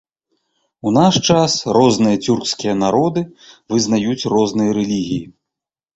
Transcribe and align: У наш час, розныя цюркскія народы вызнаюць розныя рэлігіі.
У 0.87 0.93
наш 0.97 1.15
час, 1.33 1.51
розныя 1.77 2.21
цюркскія 2.25 2.73
народы 2.85 3.21
вызнаюць 3.75 4.29
розныя 4.37 4.71
рэлігіі. 4.79 5.21